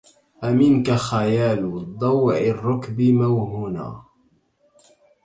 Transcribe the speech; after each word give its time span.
أمنك 0.43 0.91
خيال 0.91 1.85
ضوع 1.97 2.37
الركب 2.37 3.01
موهنا 3.01 4.03